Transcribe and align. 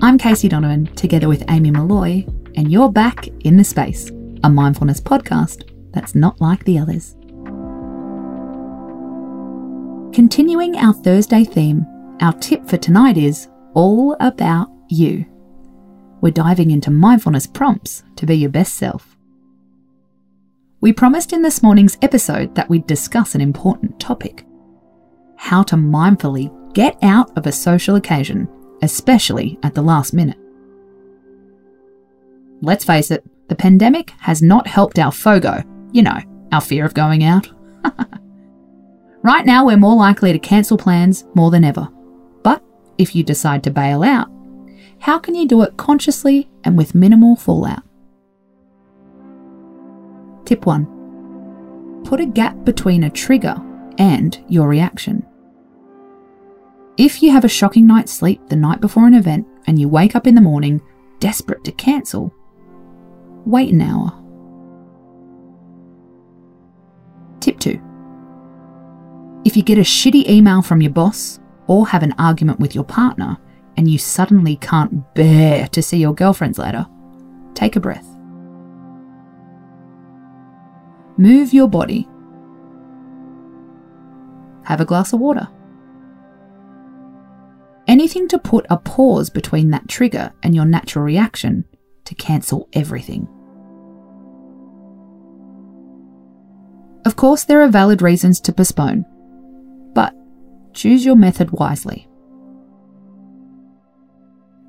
I'm 0.00 0.16
Casey 0.16 0.48
Donovan, 0.48 0.86
together 0.94 1.26
with 1.26 1.42
Amy 1.50 1.72
Molloy, 1.72 2.24
and 2.54 2.70
you're 2.70 2.92
back 2.92 3.26
in 3.40 3.56
the 3.56 3.64
space, 3.64 4.12
a 4.44 4.48
mindfulness 4.48 5.00
podcast 5.00 5.68
that's 5.92 6.14
not 6.14 6.40
like 6.40 6.62
the 6.62 6.78
others. 6.78 7.16
Continuing 10.14 10.76
our 10.76 10.94
Thursday 10.94 11.42
theme, 11.42 11.84
our 12.20 12.32
tip 12.34 12.64
for 12.68 12.76
tonight 12.76 13.16
is 13.16 13.48
all 13.74 14.16
about 14.20 14.68
you. 14.88 15.26
We're 16.20 16.30
diving 16.30 16.70
into 16.70 16.92
mindfulness 16.92 17.48
prompts 17.48 18.04
to 18.14 18.24
be 18.24 18.36
your 18.36 18.50
best 18.50 18.76
self. 18.76 19.16
We 20.80 20.92
promised 20.92 21.32
in 21.32 21.42
this 21.42 21.60
morning's 21.60 21.98
episode 22.02 22.54
that 22.54 22.68
we'd 22.70 22.86
discuss 22.86 23.34
an 23.34 23.40
important 23.40 23.98
topic 23.98 24.44
how 25.34 25.64
to 25.64 25.74
mindfully 25.74 26.52
get 26.72 26.96
out 27.02 27.36
of 27.36 27.48
a 27.48 27.52
social 27.52 27.96
occasion, 27.96 28.48
especially 28.82 29.58
at 29.62 29.74
the 29.74 29.82
last 29.82 30.12
minute. 30.12 30.38
Let's 32.60 32.84
face 32.84 33.10
it, 33.10 33.24
the 33.48 33.54
pandemic 33.54 34.10
has 34.18 34.42
not 34.42 34.66
helped 34.66 34.98
our 34.98 35.12
FOGO, 35.12 35.64
you 35.92 36.02
know, 36.02 36.18
our 36.52 36.60
fear 36.60 36.84
of 36.84 36.94
going 36.94 37.24
out. 37.24 37.48
right 39.22 39.46
now, 39.46 39.64
we're 39.64 39.76
more 39.76 39.96
likely 39.96 40.32
to 40.32 40.38
cancel 40.38 40.76
plans 40.76 41.24
more 41.34 41.50
than 41.50 41.64
ever. 41.64 41.88
But 42.42 42.62
if 42.98 43.14
you 43.14 43.22
decide 43.22 43.62
to 43.64 43.70
bail 43.70 44.02
out, 44.02 44.28
how 45.00 45.18
can 45.18 45.34
you 45.34 45.46
do 45.46 45.62
it 45.62 45.76
consciously 45.76 46.48
and 46.64 46.76
with 46.76 46.94
minimal 46.94 47.36
fallout? 47.36 47.82
Tip 50.44 50.66
1 50.66 52.02
Put 52.04 52.20
a 52.20 52.26
gap 52.26 52.64
between 52.64 53.04
a 53.04 53.10
trigger 53.10 53.56
and 53.98 54.42
your 54.48 54.66
reaction. 54.66 55.27
If 56.98 57.22
you 57.22 57.30
have 57.30 57.44
a 57.44 57.48
shocking 57.48 57.86
night's 57.86 58.12
sleep 58.12 58.48
the 58.48 58.56
night 58.56 58.80
before 58.80 59.06
an 59.06 59.14
event 59.14 59.46
and 59.68 59.78
you 59.78 59.88
wake 59.88 60.16
up 60.16 60.26
in 60.26 60.34
the 60.34 60.40
morning 60.40 60.82
desperate 61.20 61.62
to 61.62 61.70
cancel, 61.70 62.34
wait 63.46 63.72
an 63.72 63.80
hour. 63.80 64.12
Tip 67.38 67.60
2 67.60 67.80
If 69.44 69.56
you 69.56 69.62
get 69.62 69.78
a 69.78 69.82
shitty 69.82 70.28
email 70.28 70.60
from 70.60 70.82
your 70.82 70.90
boss 70.90 71.38
or 71.68 71.86
have 71.86 72.02
an 72.02 72.14
argument 72.18 72.58
with 72.58 72.74
your 72.74 72.82
partner 72.82 73.38
and 73.76 73.88
you 73.88 73.96
suddenly 73.96 74.56
can't 74.56 75.14
bear 75.14 75.68
to 75.68 75.80
see 75.80 75.98
your 75.98 76.16
girlfriend's 76.16 76.58
letter, 76.58 76.84
take 77.54 77.76
a 77.76 77.80
breath. 77.80 78.08
Move 81.16 81.54
your 81.54 81.68
body. 81.68 82.08
Have 84.64 84.80
a 84.80 84.84
glass 84.84 85.12
of 85.12 85.20
water. 85.20 85.48
Anything 87.98 88.28
to 88.28 88.38
put 88.38 88.64
a 88.70 88.76
pause 88.76 89.28
between 89.28 89.70
that 89.70 89.88
trigger 89.88 90.32
and 90.44 90.54
your 90.54 90.64
natural 90.64 91.04
reaction 91.04 91.64
to 92.04 92.14
cancel 92.14 92.68
everything. 92.72 93.26
Of 97.04 97.16
course, 97.16 97.42
there 97.42 97.60
are 97.60 97.66
valid 97.66 98.00
reasons 98.00 98.40
to 98.42 98.52
postpone, 98.52 99.04
but 99.96 100.14
choose 100.74 101.04
your 101.04 101.16
method 101.16 101.50
wisely. 101.50 102.06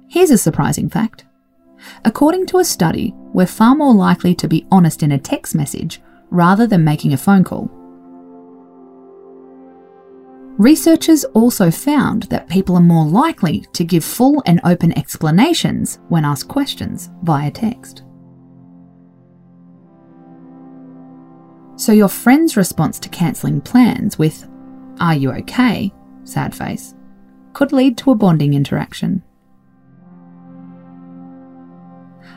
Here's 0.08 0.31
a 0.31 0.38
surprising 0.39 0.89
fact. 0.89 1.25
According 2.05 2.47
to 2.47 2.58
a 2.58 2.66
study, 2.66 3.14
we're 3.31 3.45
far 3.45 3.75
more 3.75 3.93
likely 3.93 4.33
to 4.33 4.47
be 4.47 4.66
honest 4.71 5.03
in 5.03 5.11
a 5.11 5.19
text 5.19 5.53
message 5.53 6.02
rather 6.31 6.66
than 6.66 6.83
making 6.83 7.14
a 7.14 7.17
phone 7.17 7.43
call. 7.43 7.69
Researchers 10.59 11.23
also 11.23 11.71
found 11.71 12.23
that 12.23 12.49
people 12.49 12.75
are 12.75 12.81
more 12.81 13.05
likely 13.05 13.61
to 13.71 13.85
give 13.85 14.03
full 14.03 14.43
and 14.45 14.59
open 14.65 14.91
explanations 14.97 15.99
when 16.09 16.25
asked 16.25 16.49
questions 16.49 17.09
via 17.23 17.49
text. 17.49 18.03
So, 21.77 21.93
your 21.93 22.09
friend's 22.09 22.58
response 22.58 22.99
to 22.99 23.08
cancelling 23.08 23.61
plans 23.61 24.19
with, 24.19 24.49
Are 24.99 25.15
you 25.15 25.31
okay? 25.31 25.93
sad 26.25 26.53
face, 26.53 26.93
could 27.53 27.71
lead 27.71 27.98
to 27.99 28.11
a 28.11 28.15
bonding 28.15 28.53
interaction. 28.53 29.23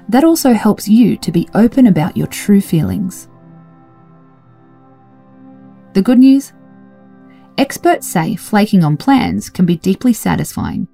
That 0.08 0.22
also 0.22 0.52
helps 0.52 0.86
you 0.86 1.16
to 1.16 1.32
be 1.32 1.48
open 1.54 1.88
about 1.88 2.16
your 2.16 2.28
true 2.28 2.60
feelings. 2.60 3.26
The 5.94 6.02
good 6.02 6.20
news 6.20 6.52
Experts 7.58 8.08
say 8.08 8.34
flaking 8.34 8.82
on 8.82 8.96
plans 8.96 9.50
can 9.50 9.66
be 9.66 9.76
deeply 9.76 10.12
satisfying. 10.12 10.88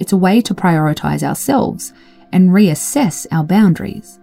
It's 0.00 0.12
a 0.12 0.16
way 0.16 0.40
to 0.40 0.54
prioritise 0.54 1.22
ourselves 1.22 1.92
and 2.32 2.50
reassess 2.50 3.26
our 3.30 3.44
boundaries. 3.44 4.18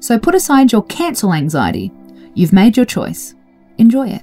So 0.00 0.18
put 0.18 0.34
aside 0.34 0.72
your 0.72 0.84
cancel 0.84 1.34
anxiety. 1.34 1.92
You've 2.34 2.52
made 2.52 2.76
your 2.76 2.86
choice. 2.86 3.34
Enjoy 3.78 4.08
it. 4.08 4.22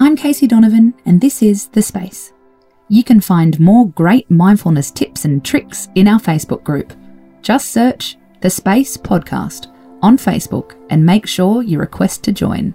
I'm 0.00 0.16
Casey 0.16 0.46
Donovan, 0.46 0.94
and 1.04 1.20
this 1.20 1.42
is 1.42 1.66
The 1.68 1.82
Space. 1.82 2.32
You 2.90 3.04
can 3.04 3.20
find 3.20 3.60
more 3.60 3.88
great 3.90 4.30
mindfulness 4.30 4.90
tips 4.90 5.26
and 5.26 5.44
tricks 5.44 5.88
in 5.94 6.08
our 6.08 6.18
Facebook 6.18 6.64
group. 6.64 6.94
Just 7.42 7.70
search 7.70 8.16
The 8.40 8.48
Space 8.48 8.96
Podcast 8.96 9.66
on 10.00 10.16
Facebook 10.16 10.74
and 10.88 11.04
make 11.04 11.26
sure 11.26 11.62
you 11.62 11.78
request 11.78 12.24
to 12.24 12.32
join. 12.32 12.74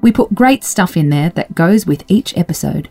We 0.00 0.10
put 0.10 0.34
great 0.34 0.64
stuff 0.64 0.96
in 0.96 1.08
there 1.08 1.30
that 1.30 1.54
goes 1.54 1.86
with 1.86 2.04
each 2.08 2.36
episode. 2.36 2.90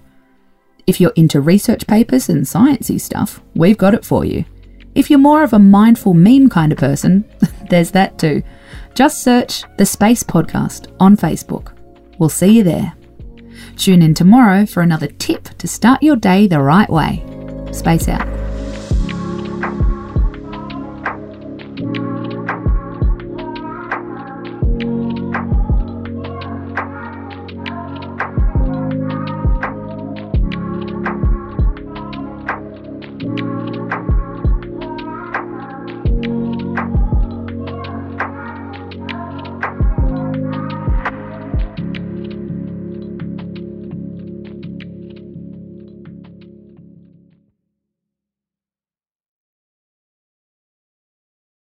If 0.87 1.01
you're 1.01 1.13
into 1.17 1.41
research 1.41 1.85
papers 1.85 2.29
and 2.29 2.43
sciencey 2.45 2.99
stuff, 2.99 3.41
we've 3.53 3.77
got 3.77 3.93
it 3.93 4.05
for 4.05 4.23
you. 4.23 4.45
If 4.95 5.09
you're 5.09 5.19
more 5.19 5.43
of 5.43 5.51
a 5.51 5.59
mindful 5.59 6.13
meme 6.13 6.49
kind 6.49 6.71
of 6.71 6.77
person, 6.77 7.29
there's 7.69 7.91
that 7.91 8.17
too. 8.17 8.41
Just 8.93 9.21
search 9.21 9.63
The 9.77 9.85
Space 9.85 10.23
Podcast 10.23 10.95
on 10.99 11.17
Facebook. 11.17 11.73
We'll 12.19 12.29
see 12.29 12.57
you 12.57 12.63
there. 12.63 12.93
Tune 13.77 14.01
in 14.01 14.13
tomorrow 14.13 14.65
for 14.65 14.81
another 14.81 15.07
tip 15.07 15.45
to 15.57 15.67
start 15.67 16.03
your 16.03 16.15
day 16.15 16.47
the 16.47 16.61
right 16.61 16.89
way. 16.89 17.23
Space 17.71 18.07
out. 18.07 18.40